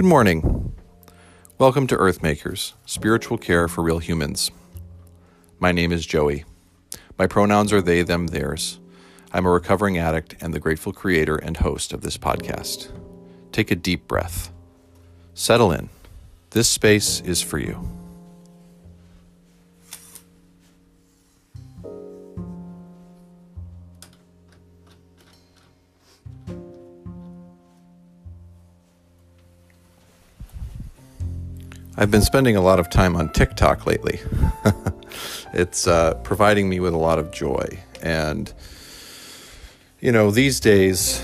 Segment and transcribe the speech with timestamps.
[0.00, 0.72] Good morning.
[1.58, 4.50] Welcome to Earthmakers, spiritual care for real humans.
[5.58, 6.46] My name is Joey.
[7.18, 8.80] My pronouns are they, them, theirs.
[9.30, 12.90] I'm a recovering addict and the grateful creator and host of this podcast.
[13.52, 14.50] Take a deep breath.
[15.34, 15.90] Settle in.
[16.52, 17.99] This space is for you.
[32.00, 34.20] I've been spending a lot of time on TikTok lately.
[35.52, 37.78] it's uh, providing me with a lot of joy.
[38.00, 38.50] And,
[40.00, 41.22] you know, these days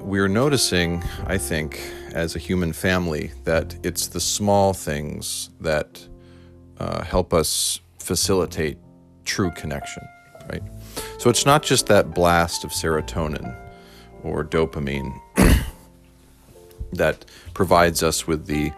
[0.00, 1.78] we're noticing, I think,
[2.14, 6.08] as a human family, that it's the small things that
[6.78, 8.78] uh, help us facilitate
[9.26, 10.08] true connection,
[10.48, 10.62] right?
[11.18, 13.54] So it's not just that blast of serotonin
[14.22, 15.20] or dopamine
[16.94, 18.72] that provides us with the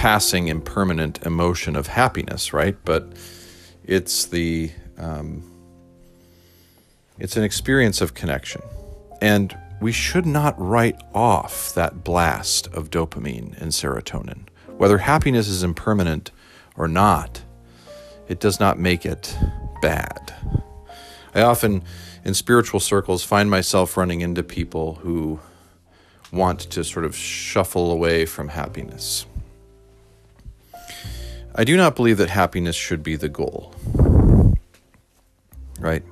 [0.00, 2.74] passing impermanent emotion of happiness, right?
[2.86, 3.12] But
[3.84, 5.42] it's the um,
[7.18, 8.62] it's an experience of connection,
[9.20, 14.46] and we should not write off that blast of dopamine and serotonin,
[14.78, 16.30] whether happiness is impermanent
[16.78, 17.42] or not.
[18.26, 19.36] It does not make it
[19.82, 20.34] bad.
[21.34, 21.82] I often,
[22.24, 25.40] in spiritual circles, find myself running into people who
[26.32, 29.26] want to sort of shuffle away from happiness.
[31.54, 33.74] I do not believe that happiness should be the goal.
[35.78, 36.02] Right?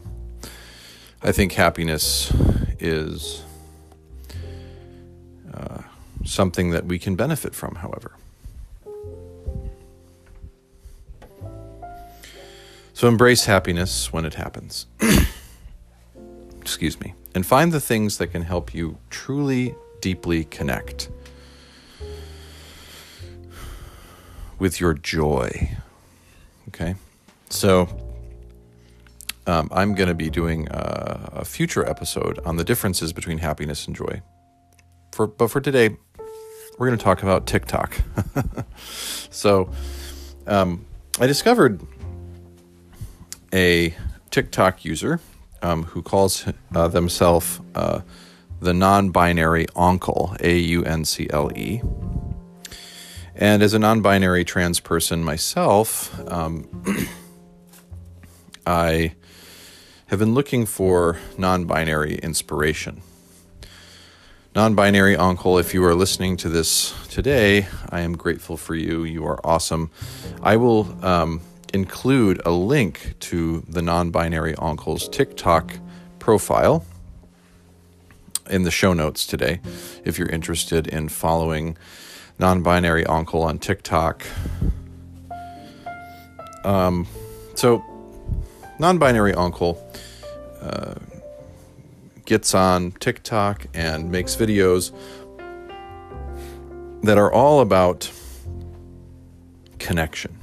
[1.22, 2.32] I think happiness
[2.78, 3.42] is
[5.52, 5.82] uh,
[6.24, 8.12] something that we can benefit from, however.
[12.92, 14.86] So embrace happiness when it happens.
[16.60, 17.14] Excuse me.
[17.34, 21.08] And find the things that can help you truly, deeply connect
[24.58, 25.76] with your joy.
[26.68, 26.94] Okay?
[27.50, 27.88] So,
[29.46, 33.86] um, I'm going to be doing a, a, future episode on the differences between happiness
[33.86, 34.20] and joy.
[35.12, 35.96] For, but for today,
[36.78, 37.98] we're going to talk about TikTok.
[39.30, 39.70] so,
[40.46, 40.84] um,
[41.18, 41.80] I discovered
[43.52, 43.94] a
[44.30, 45.20] TikTok user
[45.62, 46.44] um, who calls
[46.74, 48.02] uh, themselves uh,
[48.60, 51.80] the non binary uncle, A U N C L E.
[53.40, 56.68] And as a non binary trans person myself, um,
[58.66, 59.14] I
[60.06, 63.00] have been looking for non binary inspiration.
[64.56, 69.04] Non binary uncle, if you are listening to this today, I am grateful for you.
[69.04, 69.92] You are awesome.
[70.42, 71.40] I will um,
[71.72, 75.74] include a link to the non binary uncle's TikTok
[76.18, 76.84] profile
[78.50, 79.60] in the show notes today
[80.04, 81.76] if you're interested in following
[82.38, 84.24] non binary uncle on TikTok.
[86.64, 87.06] Um,
[87.54, 87.82] so,
[88.78, 89.82] non binary uncle
[90.60, 90.94] uh,
[92.24, 94.92] gets on TikTok and makes videos
[97.02, 98.10] that are all about
[99.78, 100.36] connection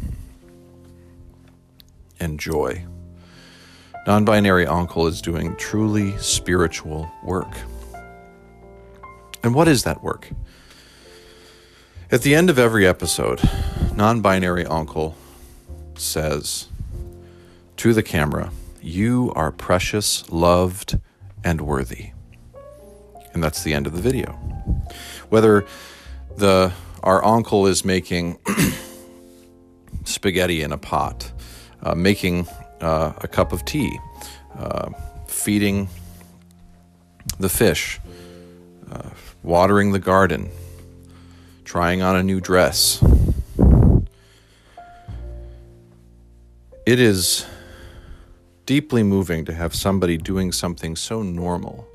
[2.19, 2.85] and joy.
[4.07, 7.57] Non binary uncle is doing truly spiritual work.
[9.43, 10.29] And what is that work?
[12.11, 13.41] At the end of every episode,
[13.95, 15.15] non binary uncle
[15.95, 16.67] says
[17.77, 20.99] to the camera, You are precious, loved,
[21.43, 22.11] and worthy.
[23.33, 24.33] And that's the end of the video.
[25.29, 25.65] Whether
[26.37, 28.37] the our uncle is making
[30.03, 31.31] spaghetti in a pot,
[31.81, 32.47] uh, making
[32.81, 33.97] uh, a cup of tea,
[34.59, 34.91] uh,
[35.27, 35.89] feeding
[37.39, 37.99] the fish,
[38.91, 39.09] uh,
[39.41, 40.51] watering the garden,
[41.75, 43.03] trying on a new dress.
[46.85, 47.45] It is
[48.65, 51.85] deeply moving to have somebody doing something so normal,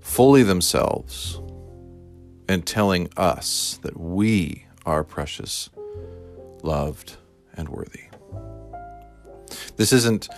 [0.00, 1.40] fully themselves,
[2.48, 5.70] and telling us that we are precious,
[6.64, 7.18] loved,
[7.54, 8.08] and worthy.
[9.76, 10.28] This isn't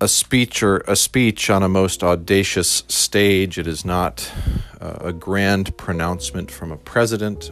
[0.00, 3.58] a speech or a speech on a most audacious stage.
[3.58, 4.30] It is not
[4.84, 7.50] a grand pronouncement from a president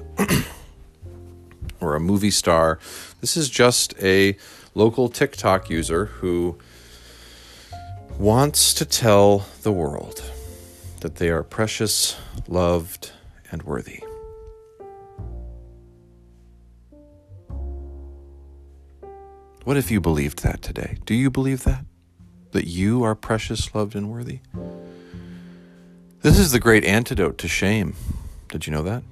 [1.80, 2.78] or a movie star.
[3.20, 4.36] This is just a
[4.74, 6.58] local TikTok user who
[8.18, 10.22] wants to tell the world
[11.00, 13.12] that they are precious, loved,
[13.50, 14.02] and worthy.
[19.64, 20.98] What if you believed that today?
[21.04, 21.84] Do you believe that?
[22.50, 24.40] That you are precious, loved, and worthy?
[26.22, 27.96] This is the great antidote to shame.
[28.48, 29.02] Did you know that?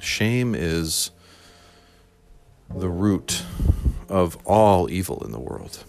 [0.00, 1.10] Shame is
[2.74, 3.42] the root
[4.08, 5.84] of all evil in the world.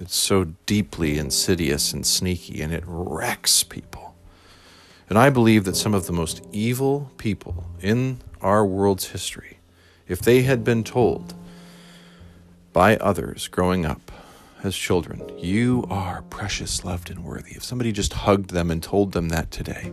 [0.00, 4.16] It's so deeply insidious and sneaky, and it wrecks people.
[5.08, 9.58] And I believe that some of the most evil people in our world's history,
[10.08, 11.32] if they had been told
[12.72, 14.10] by others growing up
[14.62, 19.12] as children, you are precious, loved, and worthy, if somebody just hugged them and told
[19.12, 19.92] them that today,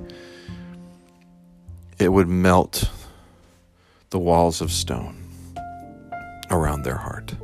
[2.00, 2.90] it would melt
[4.10, 5.16] the walls of stone
[6.50, 7.36] around their heart.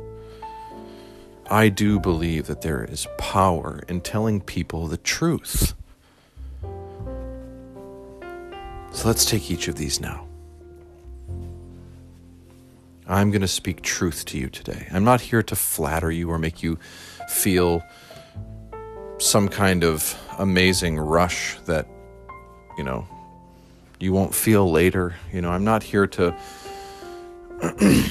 [1.50, 5.74] I do believe that there is power in telling people the truth.
[8.92, 10.26] So let's take each of these now.
[13.06, 14.86] I'm going to speak truth to you today.
[14.92, 16.78] I'm not here to flatter you or make you
[17.28, 17.82] feel
[19.18, 21.86] some kind of amazing rush that,
[22.76, 23.06] you know,
[24.00, 25.14] you won't feel later.
[25.32, 26.34] You know, I'm not here to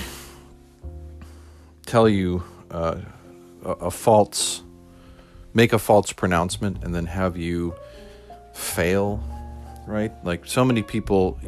[1.86, 2.98] tell you uh,
[3.66, 4.64] a, a false,
[5.54, 7.76] make a false pronouncement and then have you
[8.54, 9.22] fail,
[9.86, 10.14] right?
[10.24, 11.40] Like so many people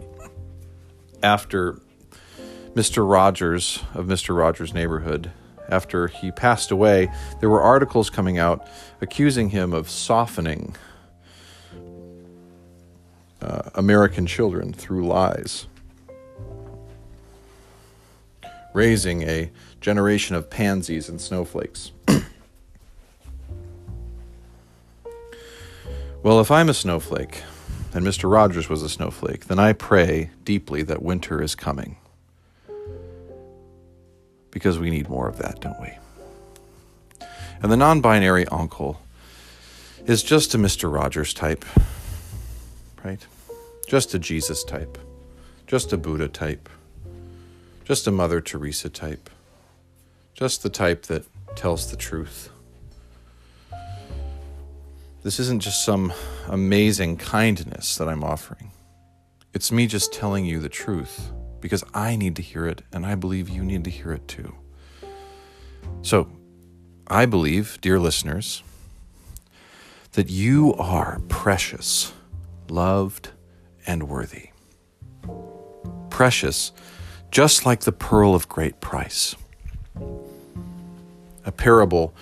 [1.21, 1.79] after
[2.75, 3.09] Mr.
[3.09, 4.35] Rogers of Mr.
[4.35, 5.31] Rogers' Neighborhood,
[5.69, 8.67] after he passed away, there were articles coming out
[9.01, 10.75] accusing him of softening
[13.41, 15.67] uh, American children through lies,
[18.73, 19.51] raising a
[19.81, 21.91] generation of pansies and snowflakes.
[26.23, 27.43] well, if I'm a snowflake,
[27.93, 28.31] and Mr.
[28.31, 31.97] Rogers was a snowflake, then I pray deeply that winter is coming.
[34.53, 35.91] Because we need more of that, don't we?
[37.61, 39.01] And the non binary uncle
[40.05, 40.93] is just a Mr.
[40.93, 41.65] Rogers type,
[43.03, 43.25] right?
[43.87, 44.97] Just a Jesus type,
[45.65, 46.69] just a Buddha type,
[47.83, 49.29] just a Mother Teresa type
[50.33, 51.25] just the type that
[51.55, 52.49] tells the truth.
[55.21, 56.11] This isn't just some
[56.47, 58.71] amazing kindness that I'm offering.
[59.53, 61.31] It's me just telling you the truth
[61.63, 64.53] because I need to hear it and I believe you need to hear it too.
[66.01, 66.27] So,
[67.07, 68.61] I believe, dear listeners,
[70.11, 72.11] that you are precious,
[72.67, 73.29] loved,
[73.87, 74.49] and worthy.
[76.09, 76.73] Precious,
[77.31, 79.35] just like the pearl of great price
[81.45, 82.13] a parable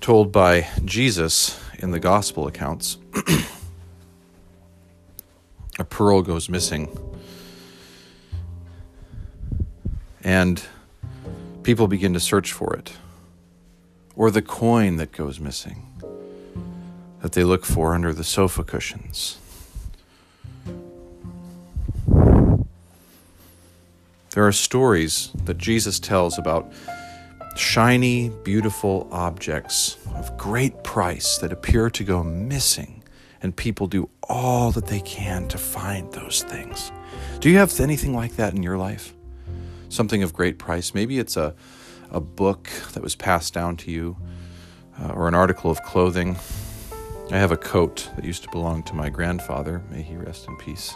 [0.00, 2.98] told by Jesus in the gospel accounts.
[5.78, 6.88] a pearl goes missing.
[10.22, 10.62] And
[11.62, 12.92] people begin to search for it.
[14.14, 15.86] Or the coin that goes missing
[17.22, 19.38] that they look for under the sofa cushions.
[24.34, 26.72] There are stories that Jesus tells about
[27.56, 33.02] shiny, beautiful objects of great price that appear to go missing,
[33.42, 36.90] and people do all that they can to find those things.
[37.40, 39.14] Do you have anything like that in your life?
[39.92, 40.94] Something of great price?
[40.94, 41.54] Maybe it's a,
[42.10, 44.16] a book that was passed down to you,
[44.98, 46.36] uh, or an article of clothing.
[47.30, 49.82] I have a coat that used to belong to my grandfather.
[49.90, 50.94] May he rest in peace.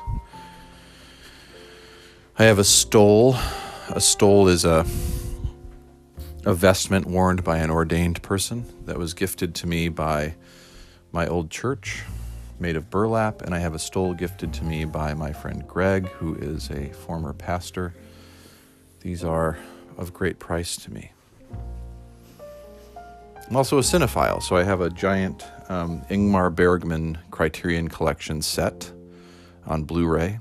[2.39, 3.37] I have a stole.
[3.91, 4.87] A stole is a
[6.47, 10.37] a vestment worn by an ordained person that was gifted to me by
[11.13, 12.03] my old church,
[12.59, 16.09] made of burlap, and I have a stole gifted to me by my friend Greg,
[16.13, 17.93] who is a former pastor.
[19.01, 19.59] These are
[19.97, 21.13] of great price to me.
[23.49, 28.91] I'm also a cinephile, so I have a giant um, Ingmar Bergman Criterion Collection set
[29.67, 30.41] on Blu ray.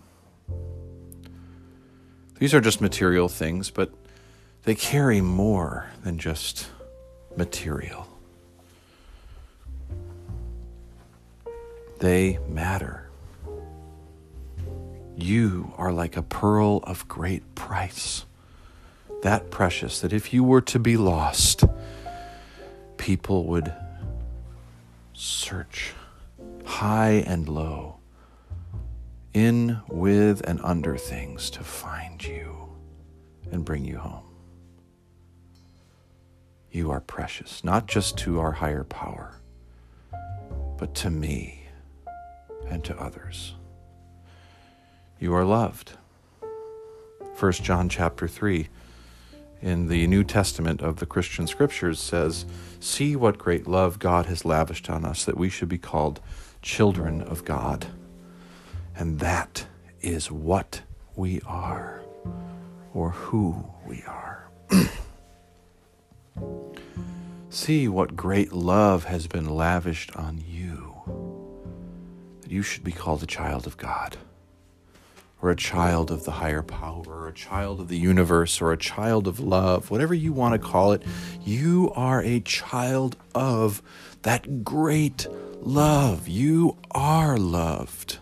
[2.40, 3.92] These are just material things, but
[4.64, 6.70] they carry more than just
[7.38, 8.08] material.
[12.00, 13.10] They matter.
[15.16, 18.26] You are like a pearl of great price,
[19.26, 21.64] that precious that if you were to be lost,
[22.96, 23.74] people would
[25.14, 25.94] search
[26.64, 27.96] high and low,
[29.34, 32.70] in, with, and under things to find you
[33.52, 34.30] and bring you home.
[36.70, 39.34] You are precious, not just to our higher power,
[40.78, 41.64] but to me
[42.70, 43.56] and to others.
[45.20, 45.94] You are loved.
[47.40, 48.68] 1 John chapter 3
[49.62, 52.46] in the New Testament of the Christian Scriptures says,
[52.80, 56.20] See what great love God has lavished on us that we should be called
[56.62, 57.88] children of God.
[58.96, 59.68] And that
[60.02, 60.82] is what
[61.16, 62.02] we are.
[62.94, 64.50] or who we are.
[67.50, 70.96] See what great love has been lavished on you,
[72.42, 74.18] that you should be called a child of God,
[75.46, 78.78] or a child of the higher power, or a child of the universe, or a
[78.78, 81.04] child of love, whatever you want to call it.
[81.44, 83.84] You are a child of
[84.24, 85.28] that great
[85.62, 86.28] love.
[86.28, 88.18] You are loved.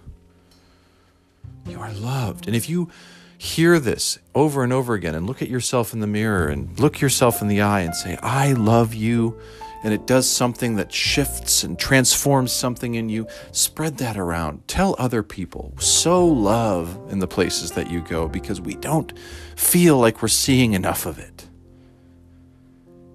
[1.66, 2.46] You are loved.
[2.46, 2.90] And if you
[3.38, 7.00] hear this over and over again and look at yourself in the mirror and look
[7.00, 9.40] yourself in the eye and say, I love you,
[9.84, 14.66] and it does something that shifts and transforms something in you, spread that around.
[14.68, 15.74] Tell other people.
[15.78, 19.14] Sow love in the places that you go because we don't
[19.58, 21.48] feel like we're seeing enough of it.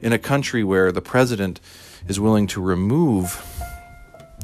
[0.00, 1.58] In a country where the president
[2.06, 3.44] is willing to remove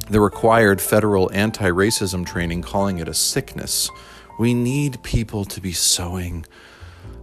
[0.09, 3.91] the required federal anti racism training, calling it a sickness,
[4.39, 6.45] we need people to be sowing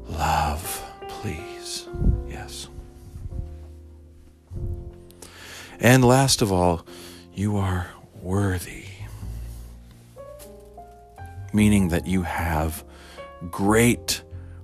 [0.08, 1.88] love, please.
[2.28, 2.68] Yes.
[5.82, 6.86] And last of all,
[7.34, 7.90] you are
[8.22, 8.86] worthy,
[11.52, 12.84] meaning that you have
[13.50, 14.22] great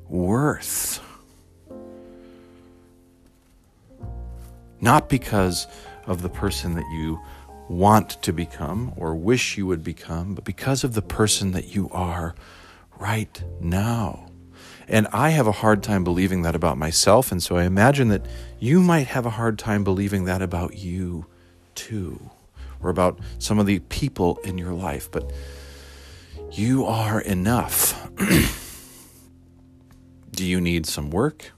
[0.08, 1.02] worth.
[4.80, 5.66] Not because
[6.06, 7.20] of the person that you
[7.68, 11.90] want to become or wish you would become, but because of the person that you
[11.92, 12.36] are
[13.00, 14.30] right now.
[14.88, 17.32] And I have a hard time believing that about myself.
[17.32, 18.26] And so I imagine that
[18.60, 21.26] you might have a hard time believing that about you
[21.76, 22.32] too,
[22.82, 25.12] or about some of the people in your life.
[25.12, 25.32] But
[26.52, 28.10] you are enough.
[30.32, 31.52] Do you need some work?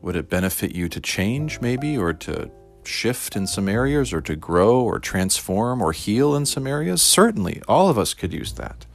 [0.00, 2.50] Would it benefit you to change, maybe, or to
[2.84, 7.02] shift in some areas or to grow or transform or heal in some areas?
[7.02, 8.86] Certainly, all of us could use that.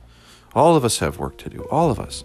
[0.55, 2.23] All of us have work to do, all of us.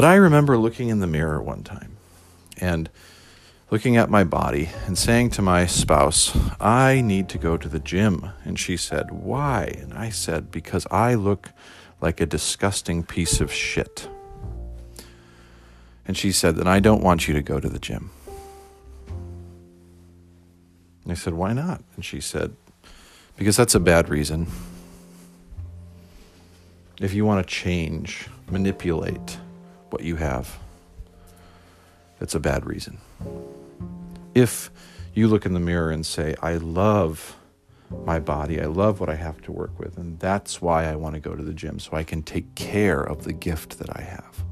[0.00, 1.98] But I remember looking in the mirror one time
[2.56, 2.88] and
[3.70, 7.80] looking at my body and saying to my spouse, I need to go to the
[7.80, 8.30] gym.
[8.42, 9.64] And she said, Why?
[9.78, 11.50] And I said, Because I look
[12.00, 14.08] like a disgusting piece of shit.
[16.08, 18.10] And she said, Then I don't want you to go to the gym.
[21.06, 21.84] I said, Why not?
[21.96, 22.56] And she said,
[23.36, 24.46] Because that's a bad reason.
[26.98, 29.36] If you want to change, manipulate
[29.92, 30.58] what you have,
[32.18, 32.98] that's a bad reason.
[34.34, 34.70] If
[35.14, 37.36] you look in the mirror and say, I love
[38.04, 41.14] my body, I love what I have to work with, and that's why I want
[41.14, 44.02] to go to the gym, so I can take care of the gift that I
[44.02, 44.44] have.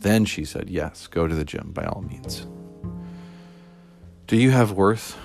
[0.00, 2.46] Then she said, Yes, go to the gym by all means.
[4.26, 5.16] Do you have worth?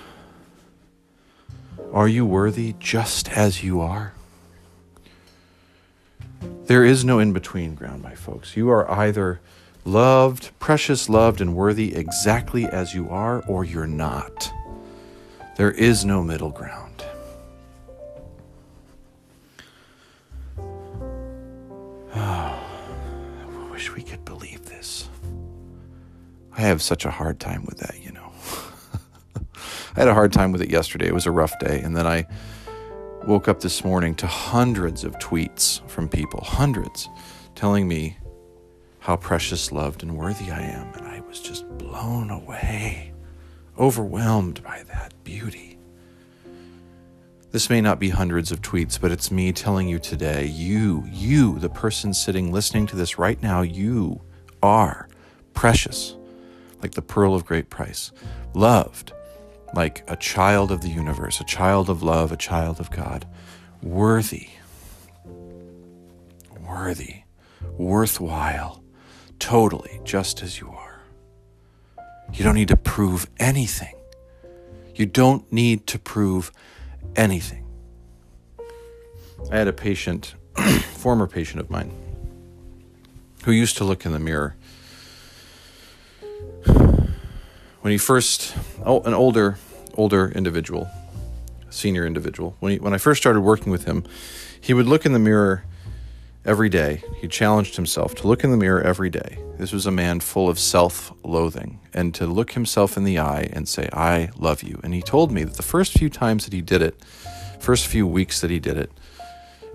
[1.92, 4.14] Are you worthy just as you are?
[6.70, 8.56] There is no in between ground, my folks.
[8.56, 9.40] You are either
[9.84, 14.52] loved, precious, loved, and worthy exactly as you are, or you're not.
[15.56, 17.04] There is no middle ground.
[22.14, 25.08] Oh, I wish we could believe this.
[26.56, 28.30] I have such a hard time with that, you know.
[29.96, 31.08] I had a hard time with it yesterday.
[31.08, 31.80] It was a rough day.
[31.80, 32.28] And then I
[33.26, 37.08] woke up this morning to hundreds of tweets from people, hundreds,
[37.54, 38.16] telling me
[38.98, 40.92] how precious, loved, and worthy I am.
[40.94, 43.12] And I was just blown away,
[43.78, 45.78] overwhelmed by that beauty.
[47.52, 51.58] This may not be hundreds of tweets, but it's me telling you today you, you,
[51.58, 54.20] the person sitting listening to this right now, you
[54.62, 55.08] are
[55.52, 56.16] precious,
[56.80, 58.12] like the pearl of great price,
[58.54, 59.12] loved,
[59.74, 63.26] like a child of the universe, a child of love, a child of God,
[63.82, 64.48] worthy,
[66.66, 67.22] worthy,
[67.76, 68.82] worthwhile,
[69.38, 71.00] totally just as you are.
[72.32, 73.94] You don't need to prove anything.
[74.94, 76.52] You don't need to prove
[77.16, 77.64] anything.
[79.50, 80.34] I had a patient,
[80.94, 81.90] former patient of mine,
[83.44, 84.56] who used to look in the mirror
[87.80, 89.58] when he first, oh, an older,
[89.94, 90.88] older individual,
[91.70, 94.04] senior individual, when, he, when I first started working with him,
[94.60, 95.64] he would look in the mirror
[96.44, 97.02] every day.
[97.16, 99.38] He challenged himself to look in the mirror every day.
[99.56, 103.48] This was a man full of self loathing and to look himself in the eye
[103.52, 104.80] and say, I love you.
[104.82, 107.02] And he told me that the first few times that he did it,
[107.58, 108.90] first few weeks that he did it,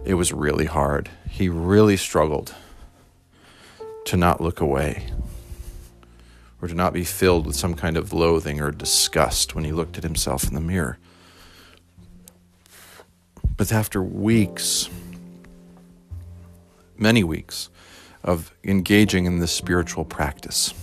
[0.03, 1.09] it was really hard.
[1.29, 2.53] He really struggled
[4.05, 5.07] to not look away
[6.61, 9.97] or to not be filled with some kind of loathing or disgust when he looked
[9.97, 10.97] at himself in the mirror.
[13.57, 14.89] But after weeks,
[16.97, 17.69] many weeks,
[18.23, 20.73] of engaging in this spiritual practice,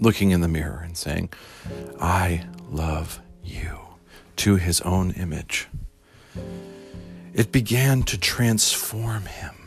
[0.00, 1.30] looking in the mirror and saying,
[2.00, 3.78] I love you
[4.36, 5.68] to his own image.
[7.34, 9.65] It began to transform him.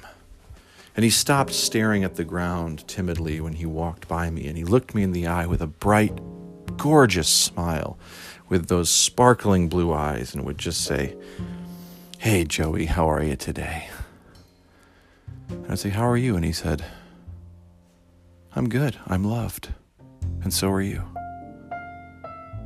[0.99, 4.65] And he stopped staring at the ground timidly when he walked by me, and he
[4.65, 6.19] looked me in the eye with a bright,
[6.75, 7.97] gorgeous smile,
[8.49, 11.15] with those sparkling blue eyes, and would just say,
[12.17, 13.87] Hey, Joey, how are you today?
[15.47, 16.35] And I'd say, How are you?
[16.35, 16.83] And he said,
[18.53, 18.97] I'm good.
[19.07, 19.69] I'm loved.
[20.43, 21.01] And so are you.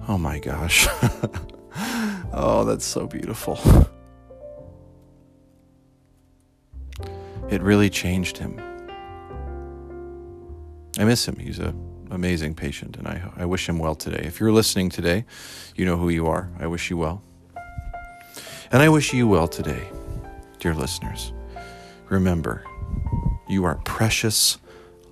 [0.07, 0.87] Oh my gosh.
[2.33, 3.59] oh, that's so beautiful.
[7.53, 8.59] It really changed him.
[10.97, 11.37] I miss him.
[11.37, 14.23] He's an amazing patient, and I, I wish him well today.
[14.25, 15.25] If you're listening today,
[15.75, 16.49] you know who you are.
[16.59, 17.21] I wish you well.
[18.71, 19.87] And I wish you well today,
[20.57, 21.31] dear listeners.
[22.09, 22.63] Remember,
[23.47, 24.57] you are precious,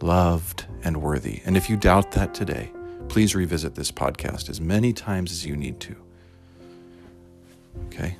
[0.01, 1.41] loved, and worthy.
[1.45, 2.71] And if you doubt that today,
[3.07, 5.95] please revisit this podcast as many times as you need to.
[7.85, 8.17] Okay?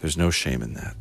[0.00, 0.96] There's no shame in that.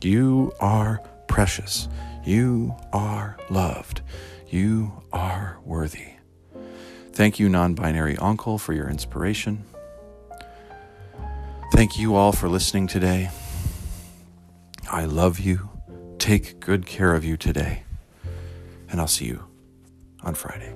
[0.00, 1.00] You are
[1.34, 1.88] precious.
[2.24, 4.02] You are loved.
[4.48, 6.12] You are worthy.
[7.12, 9.64] Thank you, non binary uncle, for your inspiration.
[11.72, 13.30] Thank you all for listening today.
[14.88, 15.70] I love you.
[16.20, 17.82] Take good care of you today.
[18.88, 19.42] And I'll see you
[20.22, 20.72] on Friday.